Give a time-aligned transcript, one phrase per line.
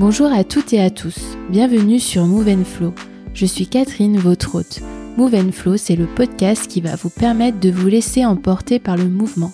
[0.00, 2.94] Bonjour à toutes et à tous, bienvenue sur Move Flow.
[3.34, 4.80] Je suis Catherine, votre hôte.
[5.18, 9.10] Move Flow, c'est le podcast qui va vous permettre de vous laisser emporter par le
[9.10, 9.52] mouvement.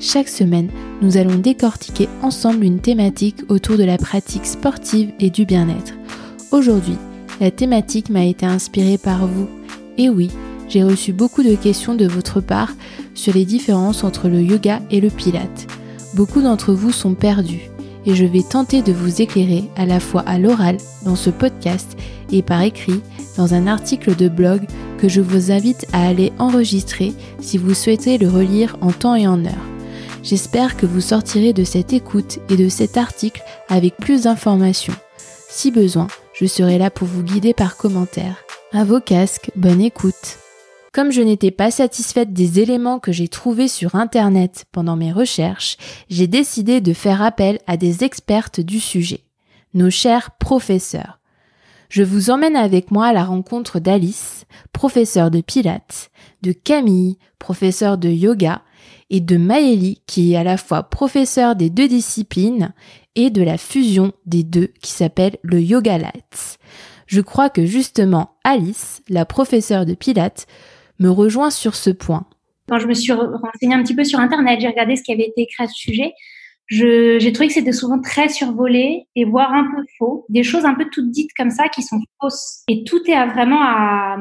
[0.00, 0.70] Chaque semaine,
[1.02, 5.92] nous allons décortiquer ensemble une thématique autour de la pratique sportive et du bien-être.
[6.52, 6.96] Aujourd'hui,
[7.38, 9.46] la thématique m'a été inspirée par vous.
[9.98, 10.30] Et oui,
[10.70, 12.72] j'ai reçu beaucoup de questions de votre part
[13.12, 15.66] sur les différences entre le yoga et le pilate.
[16.14, 17.68] Beaucoup d'entre vous sont perdus
[18.06, 21.96] et je vais tenter de vous éclairer à la fois à l'oral dans ce podcast
[22.30, 23.00] et par écrit
[23.36, 24.62] dans un article de blog
[24.98, 29.26] que je vous invite à aller enregistrer si vous souhaitez le relire en temps et
[29.26, 29.66] en heure.
[30.22, 34.94] J'espère que vous sortirez de cette écoute et de cet article avec plus d'informations.
[35.48, 38.44] Si besoin, je serai là pour vous guider par commentaire.
[38.72, 40.41] À vos casques, bonne écoute.
[40.92, 45.78] Comme je n'étais pas satisfaite des éléments que j'ai trouvés sur Internet pendant mes recherches,
[46.10, 49.24] j'ai décidé de faire appel à des expertes du sujet,
[49.72, 51.18] nos chers professeurs.
[51.88, 54.44] Je vous emmène avec moi à la rencontre d'Alice,
[54.74, 56.10] professeure de Pilates,
[56.42, 58.60] de Camille, professeure de yoga,
[59.08, 62.74] et de Maëlie, qui est à la fois professeure des deux disciplines
[63.14, 66.58] et de la fusion des deux qui s'appelle le Yoga Lights.
[67.06, 70.46] Je crois que justement Alice, la professeure de Pilates,
[71.02, 72.26] me rejoint sur ce point.
[72.68, 75.26] Quand je me suis renseignée un petit peu sur Internet, j'ai regardé ce qui avait
[75.26, 76.12] été écrit à ce sujet.
[76.68, 80.24] J'ai trouvé que c'était souvent très survolé et voire un peu faux.
[80.30, 82.62] Des choses un peu toutes dites comme ça qui sont fausses.
[82.68, 84.16] Et tout est à vraiment à,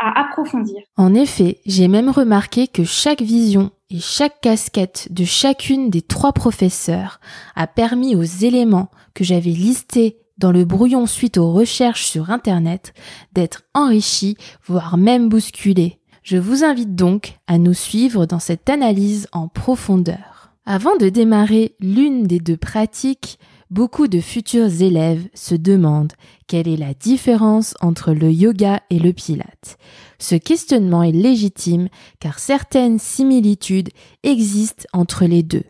[0.00, 0.82] à approfondir.
[0.96, 6.32] En effet, j'ai même remarqué que chaque vision et chaque casquette de chacune des trois
[6.32, 7.20] professeurs
[7.54, 12.92] a permis aux éléments que j'avais listés dans le brouillon suite aux recherches sur Internet
[13.32, 14.36] d'être enrichis,
[14.66, 16.00] voire même bousculés.
[16.24, 20.54] Je vous invite donc à nous suivre dans cette analyse en profondeur.
[20.64, 23.38] Avant de démarrer l'une des deux pratiques,
[23.70, 26.14] beaucoup de futurs élèves se demandent
[26.46, 29.76] quelle est la différence entre le yoga et le pilate.
[30.18, 31.90] Ce questionnement est légitime
[32.20, 33.90] car certaines similitudes
[34.22, 35.64] existent entre les deux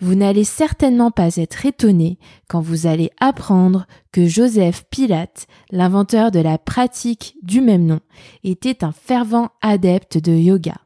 [0.00, 6.38] vous n'allez certainement pas être étonné quand vous allez apprendre que Joseph Pilate, l'inventeur de
[6.38, 8.00] la pratique du même nom,
[8.44, 10.76] était un fervent adepte de yoga.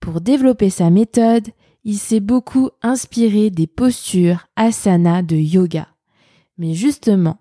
[0.00, 1.48] Pour développer sa méthode,
[1.84, 5.88] il s'est beaucoup inspiré des postures asana de yoga.
[6.58, 7.38] Mais justement,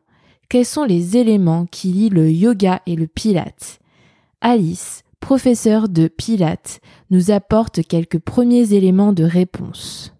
[0.47, 3.79] quels sont les éléments qui lient le yoga et le pilate?
[4.41, 10.16] Alice, professeure de pilate, nous apporte quelques premiers éléments de réponse.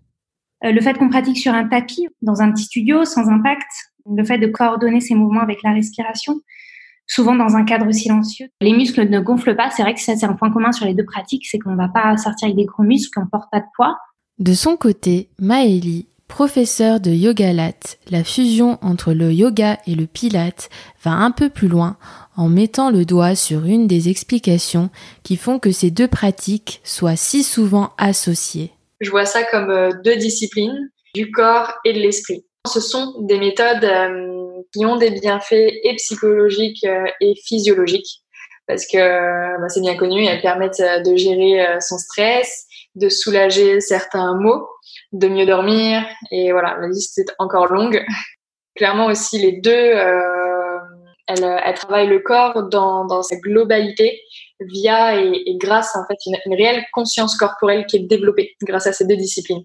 [0.64, 3.68] Euh, le fait qu'on pratique sur un tapis, dans un petit studio, sans impact,
[4.10, 6.40] le fait de coordonner ses mouvements avec la respiration,
[7.06, 8.48] souvent dans un cadre silencieux.
[8.62, 9.70] Les muscles ne gonflent pas.
[9.72, 11.78] C'est vrai que ça, c'est un point commun sur les deux pratiques, c'est qu'on ne
[11.78, 13.98] va pas sortir avec des gros muscles, qu'on porte pas de poids.
[14.40, 20.06] De son côté, Maëlie, professeure de yoga lat, la fusion entre le yoga et le
[20.06, 20.70] pilate
[21.04, 21.98] va un peu plus loin
[22.36, 24.90] en mettant le doigt sur une des explications
[25.24, 28.72] qui font que ces deux pratiques soient si souvent associées.
[29.00, 32.46] Je vois ça comme euh, deux disciplines, du corps et de l'esprit.
[32.68, 35.54] Ce sont des méthodes euh, qui ont des bienfaits
[35.84, 38.22] et psychologiques euh, et physiologiques
[38.68, 42.66] parce que bah, c'est bien connu, elles permettent de gérer son stress,
[42.96, 44.68] de soulager certains maux,
[45.14, 48.04] de mieux dormir et voilà, la liste est encore longue.
[48.76, 54.20] Clairement aussi les deux, elles, elles, travaillent le corps dans, dans sa globalité
[54.60, 58.88] via et, et, grâce en fait une, une, réelle conscience corporelle qui est développée grâce
[58.88, 59.64] à ces deux disciplines.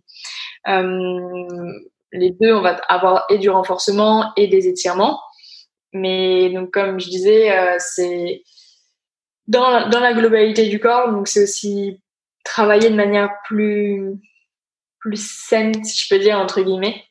[0.68, 1.72] Euh,
[2.12, 5.20] les deux, on va avoir et du renforcement et des étirements.
[5.92, 8.42] Mais donc comme je disais, euh, c'est
[9.46, 12.00] dans, dans la globalité du corps, donc c'est aussi
[12.44, 14.18] travailler de manière plus
[15.00, 17.04] plus saine, si je peux dire entre guillemets.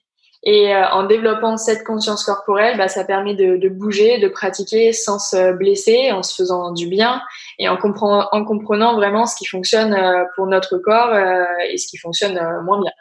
[0.44, 4.92] Et euh, en développant cette conscience corporelle, bah, ça permet de, de, bouger, de pratiquer
[4.92, 7.22] sans se blesser, en se faisant du bien
[7.60, 11.78] et en, comprenant, en comprenant vraiment ce qui fonctionne euh, pour notre corps euh, et
[11.78, 12.92] ce qui fonctionne moins bien.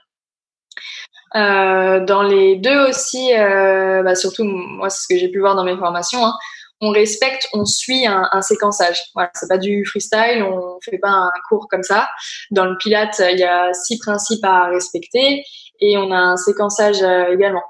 [2.04, 5.76] dans les deux aussi, bah, surtout moi c'est ce que j'ai pu voir dans mes
[5.76, 6.34] formations, hein,
[6.82, 9.02] on respecte, on suit un, un séquençage.
[9.14, 12.08] Voilà, c'est pas du freestyle, on fait pas un cours comme ça.
[12.50, 15.44] Dans le Pilate, il y a six principes à respecter
[15.80, 17.62] et on a un séquençage euh, également.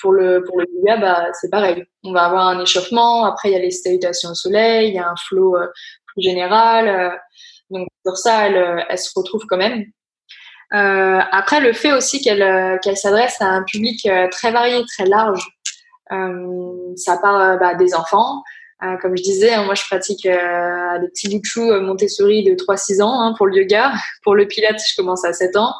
[0.00, 1.84] Pour le pour le yoga, bah c'est pareil.
[2.04, 3.24] On va avoir un échauffement.
[3.24, 5.66] Après, il y a les salutations au soleil, il y a un flow euh,
[6.06, 6.88] plus général.
[6.88, 7.16] Euh,
[7.70, 9.84] donc pour ça, elle, se retrouve quand même.
[10.70, 15.42] Après, le fait aussi qu'elle qu'elle s'adresse à un public très varié, très large.
[16.96, 18.42] Ça part bah, des enfants.
[19.00, 21.42] comme je disais, hein, moi je pratique des petits
[21.80, 23.92] Montessori de 3-6 ans hein, pour le yoga.
[24.22, 25.72] Pour le pilates, je commence à 7 ans.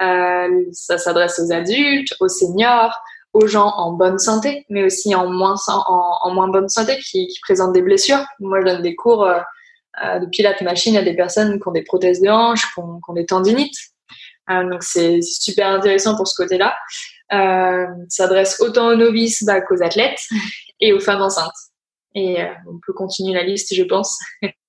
[0.00, 2.96] Euh, ça s'adresse aux adultes, aux seniors,
[3.32, 7.72] aux gens en bonne santé, mais aussi en moins, en, moins bonne santé qui, présentent
[7.72, 8.24] des blessures.
[8.40, 9.40] Moi, je donne des cours euh,
[10.02, 13.12] euh, de pilates machine à des personnes qui ont des prothèses de hanche, qui ont,
[13.14, 13.76] des tendinites.
[14.50, 16.74] Euh, donc, c'est super intéressant pour ce côté-là.
[17.32, 20.20] Euh, s'adresse autant aux novices bah, qu'aux athlètes
[20.80, 21.52] et aux femmes enceintes.
[22.16, 22.38] Et
[22.68, 24.18] on peut continuer la liste, je pense.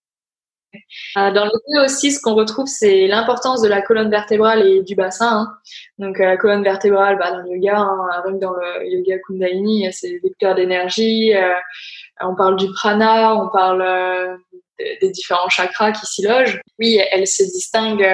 [1.18, 4.82] Euh, dans le yoga aussi, ce qu'on retrouve, c'est l'importance de la colonne vertébrale et
[4.82, 5.28] du bassin.
[5.28, 5.54] Hein.
[5.98, 10.20] Donc, euh, la colonne vertébrale, bah, dans le yoga, hein, dans le yoga Kundalini, c'est
[10.24, 11.34] vecteur d'énergie.
[11.36, 11.54] Euh,
[12.22, 13.84] on parle du prana, on parle
[15.02, 16.60] des différents chakras qui s'y logent.
[16.80, 18.06] Oui, elle se distingue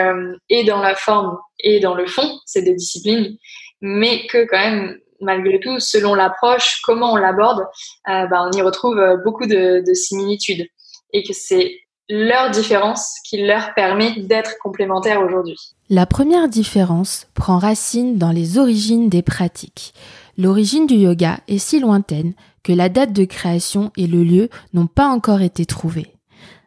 [0.50, 3.38] et dans la forme et dans le fond, c'est des disciplines,
[3.80, 7.64] mais que quand même, malgré tout, selon l'approche, comment on l'aborde,
[8.08, 10.68] bah, on y retrouve beaucoup de, de similitudes
[11.14, 11.76] et que c'est
[12.10, 15.58] leur différence qui leur permet d'être complémentaires aujourd'hui.
[15.90, 19.94] La première différence prend racine dans les origines des pratiques.
[20.38, 22.34] L'origine du yoga est si lointaine
[22.64, 26.14] que la date de création et le lieu n'ont pas encore été trouvés.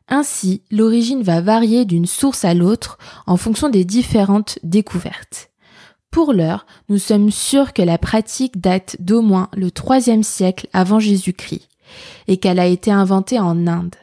[0.09, 5.51] Ainsi, l'origine va varier d'une source à l'autre en fonction des différentes découvertes.
[6.11, 11.01] Pour l'heure, nous sommes sûrs que la pratique date d'au moins le IIIe siècle avant
[11.01, 11.69] Jésus-Christ
[12.29, 13.97] et qu'elle a été inventée en Inde.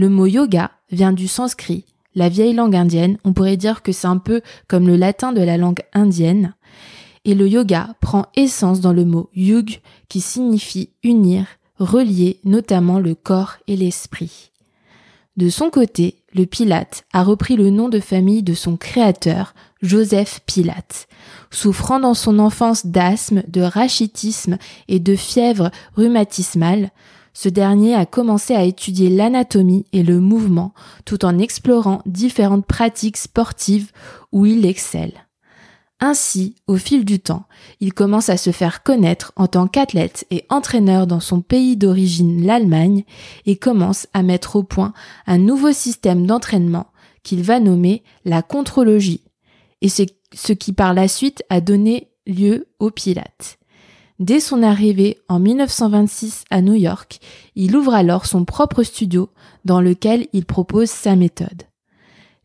[0.00, 4.06] Le mot yoga vient du sanskrit, la vieille langue indienne, on pourrait dire que c'est
[4.06, 6.54] un peu comme le latin de la langue indienne,
[7.26, 11.44] et le yoga prend essence dans le mot yug qui signifie unir,
[11.78, 14.52] relier notamment le corps et l'esprit.
[15.36, 20.40] De son côté, le Pilate a repris le nom de famille de son créateur, Joseph
[20.46, 21.08] Pilate.
[21.50, 24.56] Souffrant dans son enfance d'asthme, de rachitisme
[24.88, 26.90] et de fièvre rhumatismale,
[27.32, 30.74] ce dernier a commencé à étudier l'anatomie et le mouvement
[31.04, 33.92] tout en explorant différentes pratiques sportives
[34.32, 35.26] où il excelle.
[36.00, 37.44] Ainsi, au fil du temps,
[37.80, 42.46] il commence à se faire connaître en tant qu'athlète et entraîneur dans son pays d'origine,
[42.46, 43.04] l'Allemagne,
[43.44, 44.94] et commence à mettre au point
[45.26, 46.86] un nouveau système d'entraînement
[47.22, 49.20] qu'il va nommer la contrologie,
[49.82, 53.59] et ce qui par la suite a donné lieu au Pilates.
[54.20, 57.20] Dès son arrivée en 1926 à New York,
[57.56, 59.30] il ouvre alors son propre studio
[59.64, 61.62] dans lequel il propose sa méthode.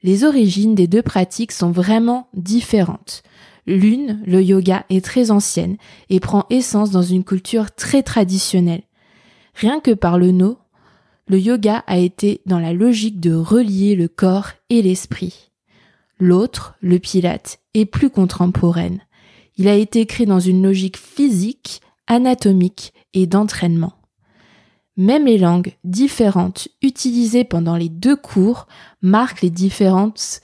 [0.01, 3.23] Les origines des deux pratiques sont vraiment différentes.
[3.67, 5.75] L'une, le yoga, est très ancienne
[6.09, 8.83] et prend essence dans une culture très traditionnelle.
[9.53, 10.55] Rien que par le nom,
[11.27, 15.51] le yoga a été dans la logique de relier le corps et l'esprit.
[16.19, 19.01] L'autre, le pilate, est plus contemporaine.
[19.57, 23.93] Il a été écrit dans une logique physique, anatomique et d'entraînement.
[24.97, 28.67] Même les langues différentes utilisées pendant les deux cours
[29.01, 30.41] marquent les différences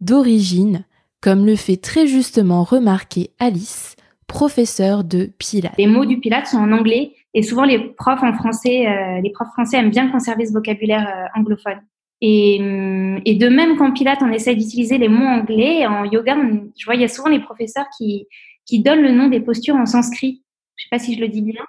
[0.00, 0.84] d'origine,
[1.20, 3.96] comme le fait très justement remarquer Alice,
[4.26, 5.74] professeure de Pilates.
[5.78, 9.30] Les mots du Pilates sont en anglais et souvent les profs en français, euh, les
[9.30, 11.80] profs français aiment bien conserver ce vocabulaire euh, anglophone.
[12.20, 16.36] Et, hum, et, de même qu'en Pilates, on essaie d'utiliser les mots anglais, en yoga,
[16.78, 18.26] je vois, il y a souvent les professeurs qui,
[18.66, 20.42] qui donne le nom des postures en sanskrit.
[20.76, 21.62] Je sais pas si je le dis bien.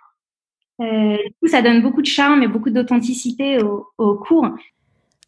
[0.81, 4.50] Euh, du coup, ça donne beaucoup de charme et beaucoup d'authenticité au, au cours.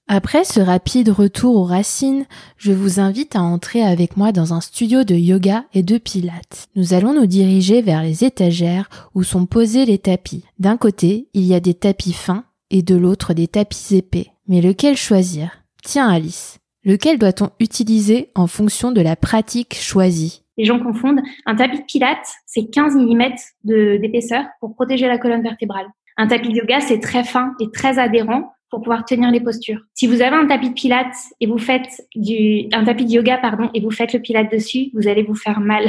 [0.10, 2.26] Après ce rapide retour aux racines,
[2.56, 6.70] je vous invite à entrer avec moi dans un studio de yoga et de pilates.
[6.78, 10.46] Nous allons nous diriger vers les étagères où sont posés les tapis.
[10.60, 14.32] D'un côté, il y a des tapis fins et de l'autre des tapis épais.
[14.48, 15.52] Mais lequel choisir?
[15.84, 20.44] Tiens Alice, lequel doit-on utiliser en fonction de la pratique choisie?
[20.58, 21.22] Les gens confondent.
[21.46, 23.24] Un tapis de pilates, c'est 15 mm
[23.64, 25.88] d'épaisseur pour protéger la colonne vertébrale.
[26.18, 29.80] Un tapis de yoga, c'est très fin et très adhérent pour pouvoir tenir les postures.
[29.94, 33.38] Si vous avez un tapis de pilates et vous faites du, un tapis de yoga,
[33.38, 35.86] pardon, et vous faites le pilates dessus, vous allez vous faire mal.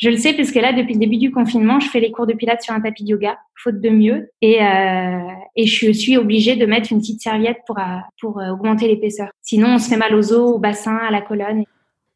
[0.00, 2.32] Je le sais puisque là, depuis le début du confinement, je fais les cours de
[2.32, 5.18] pilates sur un tapis de yoga, faute de mieux, et, euh,
[5.58, 9.28] je suis obligée de mettre une petite serviette pour, euh, pour euh, augmenter l'épaisseur.
[9.42, 11.64] Sinon, on se fait mal aux os, au bassin, à la colonne.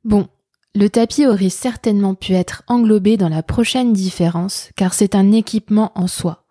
[0.03, 0.27] Bon,
[0.75, 5.93] le tapis aurait certainement pu être englobé dans la prochaine différence car c'est un équipement
[5.95, 6.45] en soi.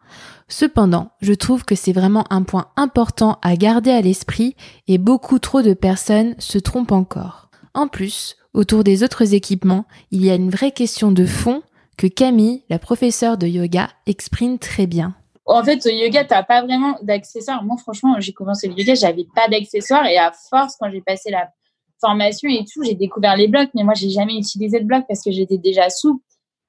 [0.47, 4.55] Cependant, je trouve que c'est vraiment un point important à garder à l'esprit
[4.87, 7.49] et beaucoup trop de personnes se trompent encore.
[7.73, 11.63] En plus, autour des autres équipements, il y a une vraie question de fond
[11.97, 15.15] que Camille, la professeure de yoga, exprime très bien.
[15.45, 17.63] En fait, au yoga, t'as pas vraiment d'accessoires.
[17.63, 21.29] Moi, franchement, j'ai commencé le yoga, j'avais pas d'accessoires et à force, quand j'ai passé
[21.31, 21.49] la
[21.99, 25.23] formation et tout, j'ai découvert les blocs, mais moi, j'ai jamais utilisé de blocs parce
[25.23, 26.23] que j'étais déjà souple.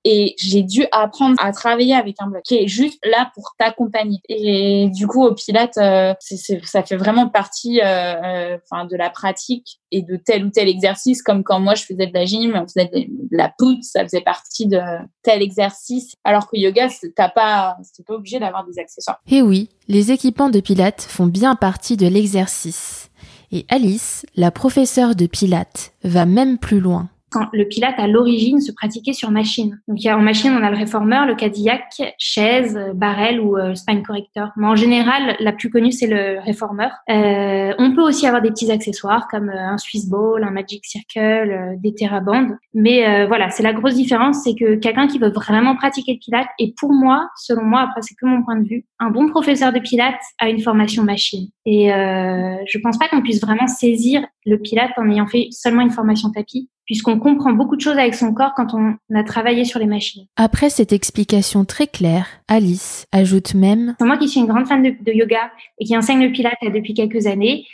[0.07, 4.19] et j'ai dû apprendre à travailler avec un bloc qui est juste là pour t'accompagner.
[4.29, 9.81] Et du coup, au Pilates, euh, ça fait vraiment partie euh, euh, de la pratique
[9.91, 12.67] et de tel ou tel exercice, comme quand moi je faisais de la gym, on
[12.67, 14.79] faisait de la poutre, ça faisait partie de
[15.23, 16.15] tel exercice.
[16.23, 19.21] Alors que yoga, t'as pas, c'est pas obligé d'avoir des accessoires.
[19.31, 23.09] Et oui, les équipements de Pilates font bien partie de l'exercice.
[23.53, 27.09] Et Alice, la professeure de Pilates, va même plus loin
[27.53, 29.81] le pilate à l'origine se pratiquait sur machine.
[29.89, 33.57] Donc il y a en machine on a le réformeur, le Cadillac, chaise, barrel ou
[33.57, 34.49] euh, spine corrector.
[34.57, 36.91] Mais en général la plus connue c'est le réformeur.
[37.11, 40.85] Euh, on peut aussi avoir des petits accessoires comme euh, un Swiss ball, un Magic
[40.85, 42.49] Circle, euh, des TerraBand.
[42.75, 46.49] Mais voilà c'est la grosse différence c'est que quelqu'un qui veut vraiment pratiquer le pilate
[46.59, 49.73] et pour moi selon moi après c'est que mon point de vue un bon professeur
[49.73, 51.49] de pilate a une formation machine.
[51.67, 55.91] Et je pense pas qu'on puisse vraiment saisir le pilate en ayant fait seulement une
[55.91, 59.79] formation tapis puisqu'on comprend beaucoup de choses avec son corps quand on a travaillé sur
[59.79, 60.27] les machines.
[60.37, 65.13] Après cette explication très claire, Alice ajoute même Moi qui suis une grande fan de,
[65.13, 67.67] yoga et qui enseigne le pilates depuis quelques années,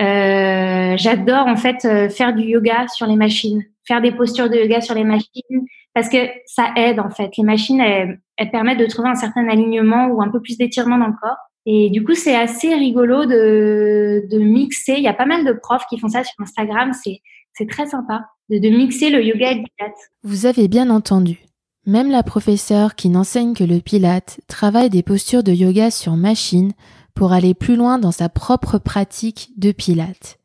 [0.00, 4.56] euh, j'adore en fait euh, faire du yoga sur les machines, faire des postures de
[4.56, 7.30] yoga sur les machines, parce que ça aide en fait.
[7.38, 10.98] Les machines, elles, elles permettent de trouver un certain alignement ou un peu plus d'étirement
[10.98, 11.38] dans le corps.
[11.68, 14.94] Et du coup, c'est assez rigolo de, de mixer.
[14.98, 16.92] Il y a pas mal de profs qui font ça sur Instagram.
[16.92, 17.20] C'est
[17.56, 19.96] c'est très sympa de, mixer le yoga et le pilate.
[20.22, 21.40] Vous avez bien entendu.
[21.86, 26.72] Même la professeure qui n'enseigne que le pilate travaille des postures de yoga sur machine
[27.14, 30.38] pour aller plus loin dans sa propre pratique de pilate.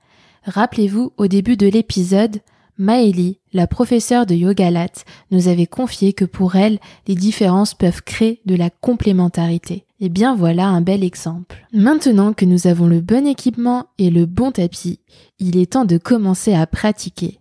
[0.43, 2.41] Rappelez-vous, au début de l'épisode,
[2.77, 8.01] Maëlie, la professeure de yoga lat, nous avait confié que pour elle, les différences peuvent
[8.01, 9.86] créer de la complémentarité.
[10.00, 11.67] Et eh bien voilà un bel exemple.
[11.74, 15.00] Maintenant que nous avons le bon équipement et le bon tapis,
[15.38, 17.40] il est temps de commencer à pratiquer.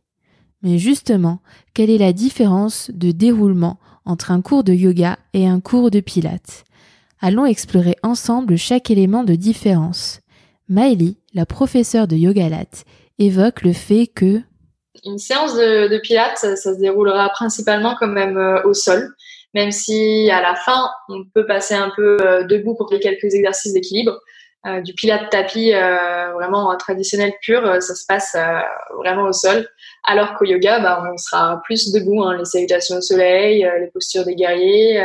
[0.62, 1.40] Mais justement,
[1.75, 6.00] quelle est la différence de déroulement entre un cours de yoga et un cours de
[6.00, 6.64] pilates?
[7.21, 10.21] Allons explorer ensemble chaque élément de différence.
[10.69, 12.85] Maëlie, la professeure de yoga lat,
[13.19, 14.40] évoque le fait que
[15.05, 19.14] une séance de, pilates, ça, se déroulera principalement quand même euh, au sol
[19.52, 23.35] même si à la fin, on peut passer un peu euh, debout pour faire quelques
[23.35, 24.21] exercices d'équilibre.
[24.64, 25.73] Euh, du pilate tapis
[26.35, 28.37] vraiment traditionnel pur, ça se passe
[28.97, 29.67] vraiment au sol.
[30.04, 34.25] Alors qu'au yoga, bah, on sera plus debout, hein, les salutations au soleil, les postures
[34.25, 35.02] des guerriers.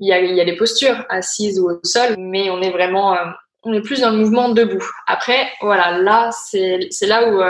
[0.00, 3.16] Il y, a, y a les postures assises ou au sol, mais on est vraiment,
[3.64, 4.84] on est plus dans le mouvement debout.
[5.06, 7.42] Après, voilà, là, c'est là où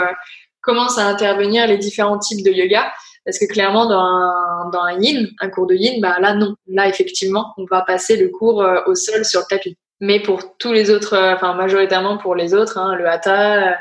[0.61, 2.91] commencent à intervenir les différents types de yoga.
[3.25, 6.55] Parce que clairement, dans un, dans un yin, un cours de yin, bah là, non.
[6.67, 9.77] Là, effectivement, on va passer le cours euh, au sol sur le tapis.
[9.99, 13.77] Mais pour tous les autres, euh, enfin, majoritairement pour les autres, hein, le hatha,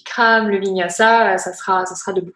[0.00, 2.32] le kram, le vinyasa, ça sera, ça sera debout.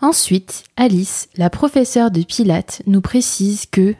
[0.00, 3.94] Ensuite, Alice, la professeure de Pilates, nous précise que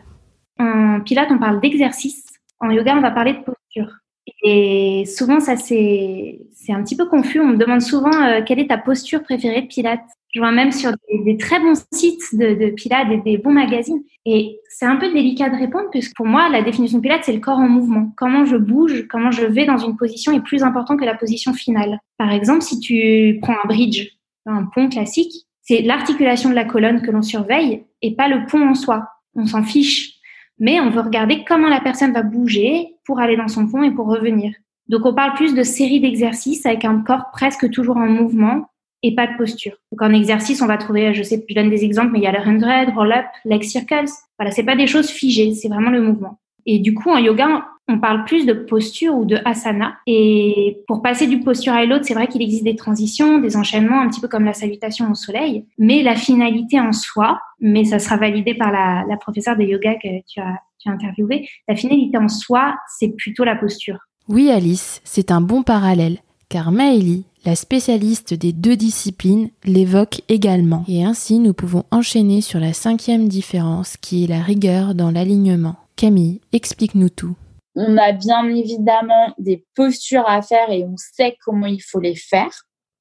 [0.59, 2.25] en Pilates, on parle d'exercice.
[2.61, 3.99] En yoga, on va parler de posture.
[4.44, 7.40] Et souvent, ça c'est un petit peu confus.
[7.40, 10.00] On me demande souvent euh, quelle est ta posture préférée de Pilates?
[10.32, 10.92] Je vois même sur
[11.25, 14.02] des, très bons sites de, de Pilates, des, des, bons magazines.
[14.24, 17.32] Et c'est un peu délicat de répondre puisque pour moi, la définition de Pilates, c'est
[17.32, 18.12] le corps en mouvement.
[18.16, 21.52] Comment je bouge, comment je vais dans une position est plus important que la position
[21.52, 21.98] finale.
[22.18, 24.10] Par exemple, si tu prends un bridge,
[24.46, 28.68] un pont classique, c'est l'articulation de la colonne que l'on surveille et pas le pont
[28.68, 29.08] en soi.
[29.34, 30.14] On s'en fiche.
[30.58, 33.90] Mais on veut regarder comment la personne va bouger pour aller dans son pont et
[33.90, 34.52] pour revenir.
[34.88, 38.66] Donc on parle plus de série d'exercices avec un corps presque toujours en mouvement
[39.02, 39.73] et pas de posture.
[39.90, 42.26] Donc en exercice, on va trouver, je sais, je donne des exemples, mais il y
[42.26, 44.11] a le 100, roll-up, leg circles.
[44.38, 46.38] Voilà, c'est pas des choses figées, c'est vraiment le mouvement.
[46.66, 49.97] Et du coup, en yoga, on parle plus de posture ou de asana.
[50.06, 54.00] Et pour passer du posture à l'autre, c'est vrai qu'il existe des transitions, des enchaînements,
[54.00, 55.66] un petit peu comme la salutation au soleil.
[55.78, 59.94] Mais la finalité en soi, mais ça sera validé par la, la professeure de yoga
[59.97, 63.99] que tu as, tu as interviewé, la finalité en soi, c'est plutôt la posture.
[64.28, 66.18] Oui, Alice, c'est un bon parallèle,
[66.49, 70.84] car Maëlie la spécialiste des deux disciplines l'évoque également.
[70.88, 75.76] Et ainsi, nous pouvons enchaîner sur la cinquième différence qui est la rigueur dans l'alignement.
[75.96, 77.37] Camille, explique-nous tout.
[77.75, 82.16] On a bien évidemment des postures à faire et on sait comment il faut les
[82.16, 82.50] faire.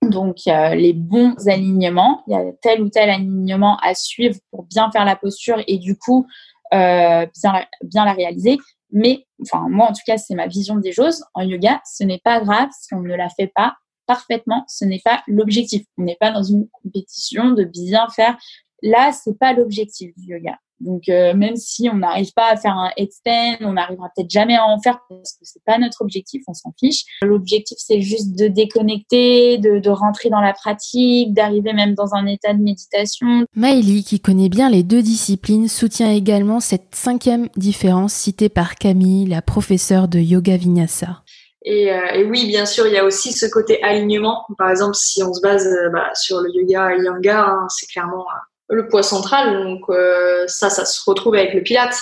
[0.02, 4.90] Donc, les bons alignements, il y a tel ou tel alignement à suivre pour bien
[4.92, 6.26] faire la posture et du coup,
[6.74, 8.58] euh, bien, bien la réaliser.
[8.92, 11.24] Mais, enfin, moi, en tout cas, c'est ma vision des choses.
[11.34, 13.76] En yoga, ce n'est pas grave si on ne la fait pas
[14.12, 15.84] parfaitement, ce n'est pas l'objectif.
[15.98, 18.38] On n'est pas dans une compétition de bien faire.
[18.84, 20.58] Là, c'est pas l'objectif du yoga.
[20.82, 24.56] Donc, euh, même si on n'arrive pas à faire un headstand, on n'arrivera peut-être jamais
[24.56, 27.04] à en faire parce que c'est pas notre objectif, on s'en fiche.
[27.22, 32.54] L'objectif, c'est juste de déconnecter, de, rentrer dans la pratique, d'arriver même dans un état
[32.54, 33.46] de méditation.
[33.56, 39.28] Maëlie, qui connaît bien les deux disciplines, soutient également cette cinquième différence citée par Camille,
[39.28, 41.24] la professeure de yoga vinyasa.
[41.64, 44.46] Et, euh, et, oui, bien sûr, il y a aussi ce côté alignement.
[44.58, 48.26] Par exemple, si on se base euh, bah, sur le yoga yanga, hein, c'est clairement
[48.72, 49.64] le poids central.
[49.64, 51.96] Donc euh, ça, ça se retrouve avec le pilate.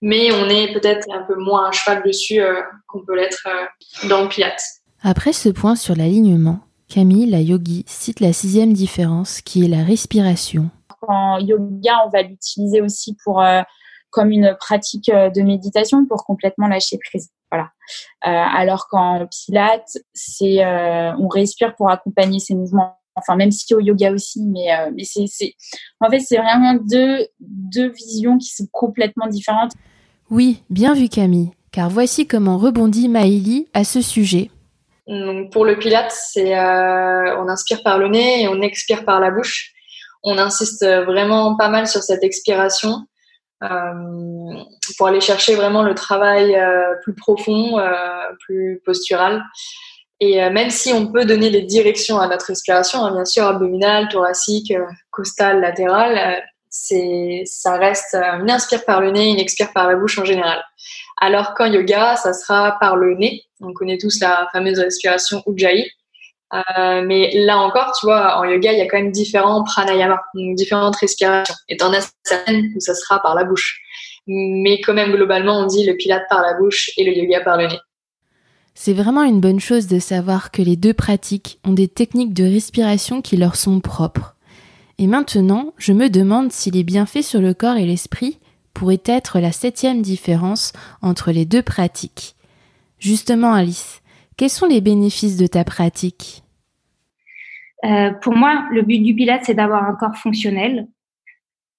[0.00, 4.08] Mais on est peut-être un peu moins à cheval dessus euh, qu'on peut l'être euh,
[4.08, 4.60] dans le pilate.
[5.02, 9.82] Après ce point sur l'alignement, Camille, la yogi, cite la sixième différence qui est la
[9.82, 10.70] respiration.
[11.06, 13.42] En yoga, on va l'utiliser aussi pour
[14.10, 17.30] comme une pratique de méditation pour complètement lâcher prise.
[17.52, 17.70] Voilà.
[18.22, 24.12] alors qu'en Pilates, c'est on respire pour accompagner ces mouvements enfin même si au yoga
[24.12, 25.54] aussi, mais, euh, mais c'est,
[26.00, 29.72] en fait c'est vraiment deux, deux visions qui sont complètement différentes.
[30.30, 34.50] Oui, bien vu Camille, car voici comment rebondit Maïli à ce sujet.
[35.06, 39.20] Donc pour le Pilate, c'est euh, on inspire par le nez et on expire par
[39.20, 39.72] la bouche.
[40.22, 43.11] On insiste vraiment pas mal sur cette expiration euh,
[44.96, 46.56] pour aller chercher vraiment le travail
[47.02, 47.78] plus profond,
[48.40, 49.42] plus postural.
[50.22, 53.44] Et euh, même si on peut donner des directions à notre respiration, hein, bien sûr,
[53.44, 56.40] abdominale, thoracique, euh, costale, latérale,
[56.70, 60.62] euh, ça reste une inspire par le nez, une expire par la bouche en général.
[61.20, 63.42] Alors qu'en yoga, ça sera par le nez.
[63.60, 65.90] On connaît tous la fameuse respiration Ujjayi.
[66.52, 70.20] Euh, mais là encore, tu vois, en yoga, il y a quand même différents pranayamas,
[70.34, 71.54] différentes respirations.
[71.68, 73.80] Et t'en as certaines ça sera par la bouche.
[74.26, 77.56] Mais quand même, globalement, on dit le pilate par la bouche et le yoga par
[77.56, 77.80] le nez.
[78.74, 82.44] C'est vraiment une bonne chose de savoir que les deux pratiques ont des techniques de
[82.44, 84.34] respiration qui leur sont propres.
[84.98, 88.38] Et maintenant, je me demande si les bienfaits sur le corps et l'esprit
[88.72, 92.34] pourraient être la septième différence entre les deux pratiques.
[92.98, 94.00] Justement, Alice,
[94.36, 96.41] quels sont les bénéfices de ta pratique?
[97.84, 100.88] Euh, Pour moi, le but du Pilate, c'est d'avoir un corps fonctionnel.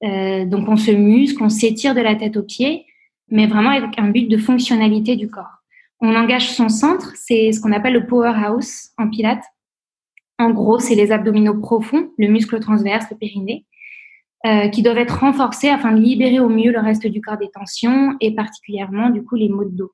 [0.04, 2.86] Euh, donc, on se muscle, on s'étire de la tête aux pieds,
[3.30, 5.64] mais vraiment avec un but de fonctionnalité du corps.
[6.02, 9.46] On engage son centre, c'est ce qu'on appelle le powerhouse en pilates.
[10.38, 13.66] En gros, c'est les abdominaux profonds, le muscle transverse, le périnée,
[14.46, 17.50] euh, qui doivent être renforcés afin de libérer au mieux le reste du corps des
[17.50, 19.94] tensions et particulièrement du coup les maux de dos.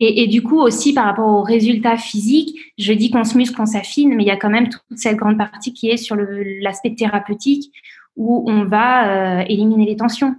[0.00, 3.66] Et, du coup aussi par rapport aux résultats physiques, je dis qu'on se muscle, qu'on
[3.66, 6.94] s'affine, mais il y a quand même toute cette grande partie qui est sur l'aspect
[6.94, 7.72] thérapeutique
[8.16, 10.36] où on va euh, éliminer les tensions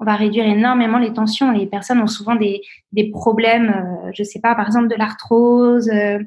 [0.00, 1.50] on va réduire énormément les tensions.
[1.52, 2.62] Les personnes ont souvent des,
[2.92, 6.18] des problèmes, euh, je sais pas, par exemple de l'arthrose, euh,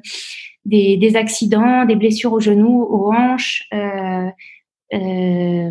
[0.64, 3.68] des, des, accidents, des blessures aux genoux, aux hanches.
[3.72, 5.70] Euh,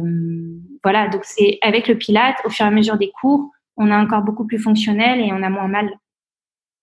[0.83, 4.05] voilà, donc c'est avec le pilate, au fur et à mesure des cours, on un
[4.05, 5.89] corps beaucoup plus fonctionnel et on a moins mal.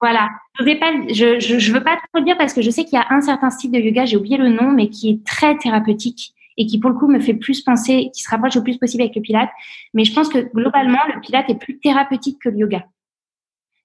[0.00, 0.30] Voilà.
[0.58, 3.20] Je ne veux pas trop le dire parce que je sais qu'il y a un
[3.20, 6.78] certain style de yoga, j'ai oublié le nom, mais qui est très thérapeutique et qui
[6.78, 9.22] pour le coup me fait plus penser, qui se rapproche le plus possible avec le
[9.22, 9.50] pilate.
[9.92, 12.86] Mais je pense que globalement, le pilate est plus thérapeutique que le yoga.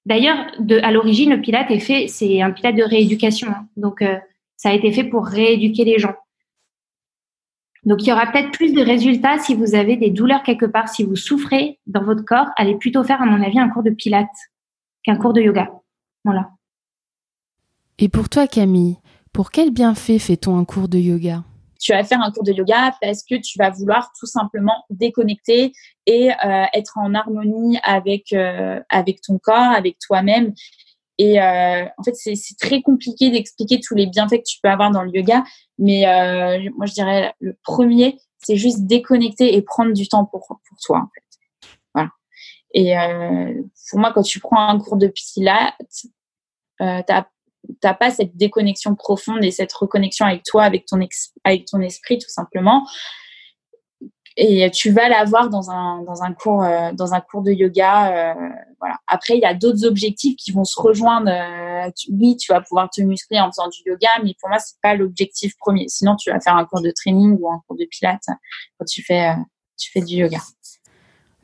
[0.06, 0.38] D'ailleurs,
[0.84, 3.50] à l'origine, le pilate est fait, c'est un pilate de rééducation.
[3.50, 3.68] Hein.
[3.78, 4.18] Donc, euh,
[4.56, 6.16] ça a été fait pour rééduquer les gens.
[7.86, 10.90] Donc, il y aura peut-être plus de résultats si vous avez des douleurs quelque part,
[10.90, 13.92] si vous souffrez dans votre corps, allez plutôt faire, à mon avis, un cours de
[13.92, 14.28] pilate
[15.04, 15.70] qu'un cours de yoga.
[16.30, 16.52] Voilà.
[17.98, 18.98] Et pour toi, Camille,
[19.34, 21.44] pour quel bienfait fait-on un cours de yoga?
[21.80, 25.72] Tu vas faire un cours de yoga parce que tu vas vouloir tout simplement déconnecter
[26.06, 30.54] et euh, être en harmonie avec euh, avec ton corps, avec toi-même.
[31.18, 34.92] Et euh, en fait, c'est très compliqué d'expliquer tous les bienfaits que tu peux avoir
[34.92, 35.44] dans le yoga,
[35.80, 36.04] mais
[36.76, 41.00] moi je dirais le premier, c'est juste déconnecter et prendre du temps pour pour toi.
[41.00, 41.70] En fait.
[41.96, 42.12] Voilà.
[42.76, 42.94] Et
[43.90, 45.74] pour moi, quand tu prends un cours de pilates,
[46.82, 47.14] euh, tu
[47.82, 51.00] t'as pas cette déconnexion profonde et cette reconnexion avec toi, avec ton,
[51.44, 52.86] avec ton esprit, tout simplement.
[54.42, 58.32] Et tu vas l'avoir dans un, dans, un cours, euh, dans un cours de yoga.
[58.32, 58.96] Euh, voilà.
[59.06, 61.30] Après, il y a d'autres objectifs qui vont se rejoindre.
[61.30, 64.80] Euh, oui, tu vas pouvoir te muscler en faisant du yoga, mais pour moi, c'est
[64.82, 65.90] pas l'objectif premier.
[65.90, 68.28] Sinon, tu vas faire un cours de training ou un cours de pilates
[68.78, 69.36] quand tu fais,
[69.78, 70.40] tu fais du yoga.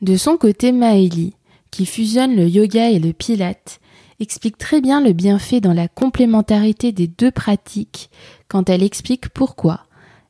[0.02, 1.36] De son côté, Maëlie,
[1.71, 3.82] qui fusionne le yoga et le pilate,
[4.19, 8.10] explique très bien le bienfait dans la complémentarité des deux pratiques
[8.47, 9.82] quand elle explique pourquoi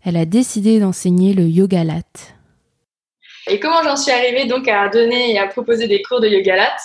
[0.04, 2.02] elle a décidé d'enseigner le yoga lat.
[3.48, 6.56] Et comment j'en suis arrivée donc à donner et à proposer des cours de yoga
[6.56, 6.76] lat?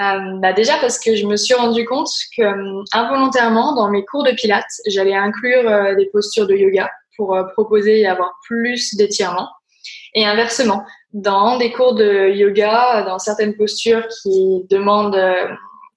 [0.00, 4.04] Euh, bah déjà parce que je me suis rendu compte que euh, involontairement dans mes
[4.04, 8.94] cours de pilates, j'allais inclure euh, des postures de yoga pour proposer et avoir plus
[8.94, 9.48] d'étirements.
[10.14, 15.20] Et inversement, dans des cours de yoga, dans certaines postures qui demandent,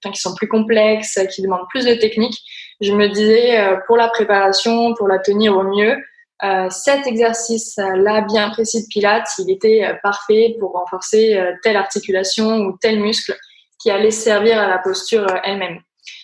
[0.02, 2.38] enfin, qui sont plus complexes, qui demandent plus de technique,
[2.80, 5.96] je me disais, pour la préparation, pour la tenir au mieux,
[6.44, 11.76] euh, cet exercice-là bien précis de Pilates, il était euh, parfait pour renforcer euh, telle
[11.76, 13.34] articulation ou tel muscle
[13.80, 15.80] qui allait servir à la posture elle-même.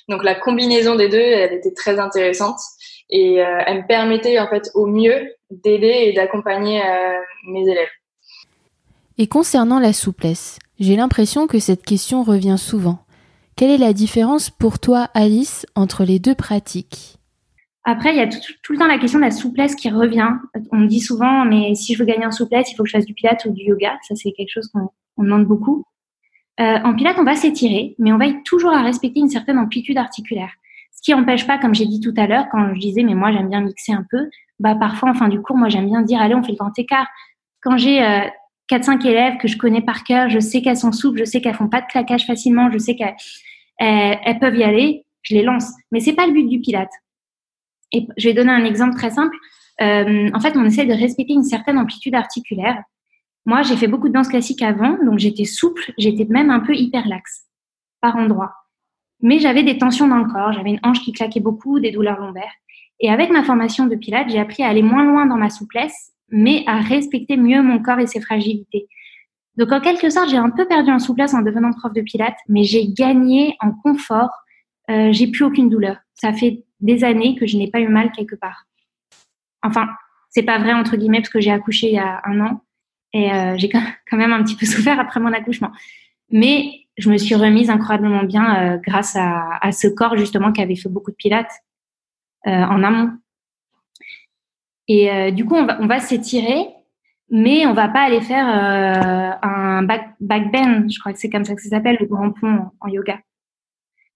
[0.09, 2.59] Donc la combinaison des deux, elle était très intéressante
[3.09, 6.83] et elle me permettait en fait au mieux d'aider et d'accompagner
[7.47, 7.91] mes élèves.
[9.19, 13.05] Et concernant la souplesse, j'ai l'impression que cette question revient souvent.
[13.57, 17.19] Quelle est la différence pour toi, Alice, entre les deux pratiques?
[17.85, 20.31] Après, il y a tout, le temps la question de la souplesse qui revient.
[20.71, 23.07] On dit souvent, mais si je veux gagner en souplesse, il faut que je fasse
[23.07, 23.99] du pilates ou du yoga.
[24.09, 25.85] Ça, c'est quelque chose qu'on demande beaucoup.
[26.61, 29.99] Euh, en pilates, on va s'étirer, mais on va toujours à respecter une certaine amplitude
[29.99, 30.51] articulaire.
[30.93, 33.33] Ce qui n'empêche pas, comme j'ai dit tout à l'heure, quand je disais, mais moi,
[33.33, 36.21] j'aime bien mixer un peu, bah, parfois, en fin du cours, moi, j'aime bien dire,
[36.21, 37.09] allez, on fait le grand écart.
[37.61, 38.21] Quand j'ai euh,
[38.73, 41.55] 4-5 élèves que je connais par cœur, je sais qu'elles sont souples, je sais qu'elles
[41.55, 43.17] font pas de claquage facilement, je sais qu'elles
[43.79, 45.71] elles peuvent y aller, je les lance.
[45.91, 46.93] Mais c'est pas le but du pilate.
[47.93, 49.37] Et je vais donner un exemple très simple.
[49.81, 52.83] Euh, en fait, on essaie de respecter une certaine amplitude articulaire.
[53.45, 56.75] Moi, j'ai fait beaucoup de danse classique avant, donc j'étais souple, j'étais même un peu
[56.75, 57.47] hyperlaxe
[58.01, 58.53] par endroit.
[59.21, 62.21] Mais j'avais des tensions dans le corps, j'avais une hanche qui claquait beaucoup, des douleurs
[62.21, 62.53] lombaires.
[63.01, 66.12] Et avec ma formation de pilates, j'ai appris à aller moins loin dans ma souplesse,
[66.33, 68.89] mais à respecter mieux mon corps et ses fragilités.
[69.57, 72.39] Donc en quelque sorte, j'ai un peu perdu en souplesse en devenant prof de pilates,
[72.49, 74.31] mais j'ai gagné en confort.
[74.91, 75.99] Euh, j'ai plus aucune douleur.
[76.15, 78.65] Ça fait des années que je n'ai pas eu mal quelque part.
[79.63, 79.89] Enfin,
[80.31, 82.63] c'est pas vrai entre guillemets parce que j'ai accouché il y a un an
[83.13, 83.83] et euh, j'ai quand
[84.17, 85.71] même un petit peu souffert après mon accouchement.
[86.31, 90.77] Mais je me suis remise incroyablement bien euh, grâce à, ce corps justement qui avait
[90.77, 91.53] fait beaucoup de pilates
[92.45, 93.13] en amont.
[94.95, 96.67] Et euh, du coup, on va, s'étirer,
[97.31, 100.87] mais on va pas aller faire euh, un back, bend.
[100.87, 103.19] Je crois que c'est comme ça que ça s'appelle, le grand pont en yoga.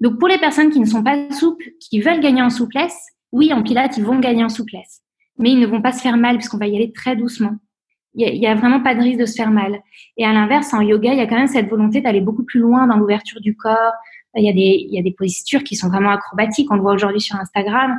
[0.00, 3.54] Donc pour les personnes qui ne sont pas souples, qui veulent gagner en souplesse, oui,
[3.54, 5.00] en pilates, ils vont gagner en souplesse.
[5.38, 7.54] Mais ils ne vont pas se faire mal puisqu'on va y aller très doucement.
[8.12, 9.80] Il n'y a, vraiment pas de risque de se faire mal.
[10.18, 12.60] Et à l'inverse, en yoga, il y a quand même cette volonté d'aller beaucoup plus
[12.60, 13.92] loin dans l'ouverture du corps.
[14.34, 16.70] Il y a des postures qui sont vraiment acrobatiques.
[16.70, 17.98] On le voit aujourd'hui sur Instagram.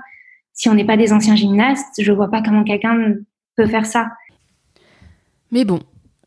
[0.58, 3.14] Si on n'est pas des anciens gymnastes, je vois pas comment quelqu'un
[3.56, 4.08] peut faire ça.
[5.52, 5.80] Mais bon,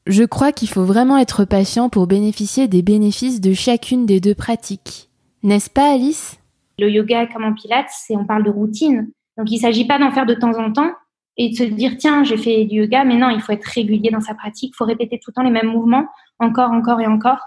[0.07, 4.37] je crois qu'il faut vraiment être patient pour bénéficier des bénéfices de chacune des deux
[4.37, 5.11] pratiques.
[5.43, 6.39] N'est-ce pas, Alice?
[6.79, 9.11] Le yoga comme en pilates, c'est on parle de routine.
[9.37, 10.93] Donc il ne s'agit pas d'en faire de temps en temps
[11.37, 14.11] et de se dire tiens, j'ai fait du yoga, mais non, il faut être régulier
[14.11, 16.07] dans sa pratique, il faut répéter tout le temps les mêmes mouvements,
[16.39, 17.41] encore, encore et encore.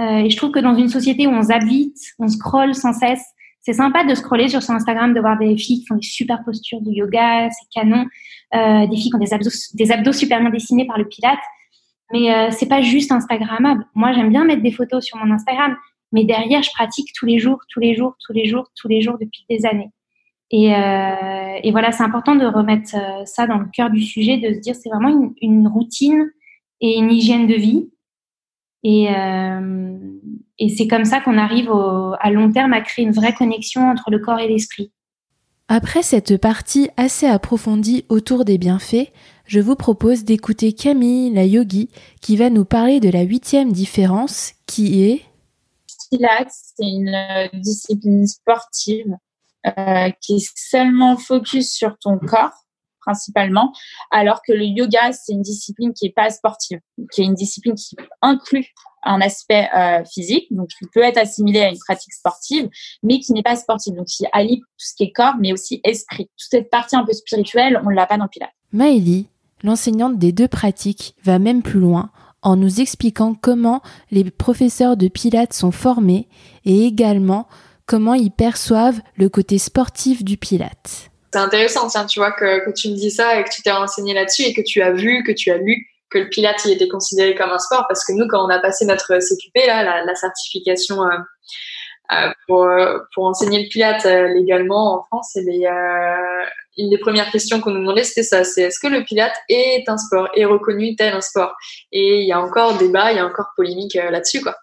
[0.00, 3.24] Euh, et je trouve que dans une société où on vite, on scrolle sans cesse,
[3.66, 6.44] c'est sympa de scroller sur son Instagram, de voir des filles qui font des super
[6.44, 8.06] postures du yoga, c'est canon,
[8.54, 9.18] euh, des filles qui ont
[9.74, 11.40] des abdos, super bien dessinés par le pilate.
[12.12, 13.84] Mais euh, c'est pas juste Instagrammable.
[13.96, 15.76] Moi, j'aime bien mettre des photos sur mon Instagram,
[16.12, 19.00] mais derrière, je pratique tous les jours, tous les jours, tous les jours, tous les
[19.00, 19.90] jours depuis des années.
[20.52, 24.54] Et, euh, voilà, c'est important de remettre euh, ça dans le cœur du sujet, de
[24.54, 26.30] se dire c'est vraiment une, routine
[26.80, 27.90] et une hygiène de vie.
[28.88, 29.98] Et, euh,
[30.60, 33.90] et c'est comme ça qu'on arrive au, à long terme à créer une vraie connexion
[33.90, 34.92] entre le corps et l'esprit.
[35.66, 39.10] Après cette partie assez approfondie autour des bienfaits,
[39.44, 44.52] je vous propose d'écouter Camille, la yogi, qui va nous parler de la huitième différence
[44.66, 45.22] qui est
[46.12, 49.16] Pilates, c'est une euh, discipline sportive
[49.66, 52.65] euh, qui est seulement focus sur ton corps
[53.06, 53.72] principalement,
[54.10, 56.80] alors que le yoga, c'est une discipline qui est pas sportive,
[57.12, 58.66] qui est une discipline qui inclut
[59.04, 62.68] un aspect euh, physique, donc qui peut être assimilé à une pratique sportive,
[63.02, 65.80] mais qui n'est pas sportive, donc qui allie tout ce qui est corps, mais aussi
[65.84, 66.24] esprit.
[66.36, 68.50] Toute cette partie un peu spirituelle, on ne l'a pas dans Pilates.
[68.72, 69.28] Maëlie,
[69.62, 72.10] l'enseignante des deux pratiques, va même plus loin
[72.42, 76.28] en nous expliquant comment les professeurs de Pilates sont formés
[76.64, 77.46] et également
[77.86, 81.10] comment ils perçoivent le côté sportif du Pilates.
[81.32, 84.14] C'est intéressant, tiens, tu vois, que, tu me dis ça et que tu t'es renseigné
[84.14, 86.86] là-dessus et que tu as vu, que tu as lu que le Pilates il était
[86.86, 90.14] considéré comme un sport parce que nous, quand on a passé notre CQP, là, la,
[90.14, 91.18] certification euh,
[92.12, 95.66] euh, pour, euh, pour enseigner le Pilates légalement en France, et les,
[96.78, 99.88] une des premières questions qu'on nous demandait, c'était ça, c'est est-ce que le Pilate est
[99.88, 101.54] un sport, est reconnu tel un sport?
[101.92, 104.56] Et il y a encore débat, il y a encore polémique euh, là-dessus, quoi.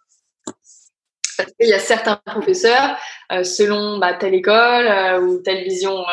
[1.44, 2.98] Parce qu'il y a certains professeurs,
[3.32, 6.04] euh, selon bah, telle école euh, ou telle vision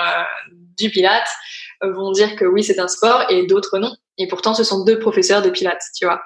[0.79, 1.29] du Pilate,
[1.83, 3.95] vont dire que oui, c'est un sport et d'autres non.
[4.19, 6.21] Et pourtant, ce sont deux professeurs de Pilate, tu vois.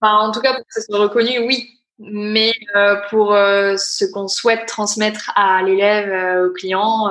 [0.00, 1.68] En tout cas, pour que ce soit reconnu, oui.
[1.98, 2.52] Mais
[3.10, 7.08] pour ce qu'on souhaite transmettre à l'élève, au client,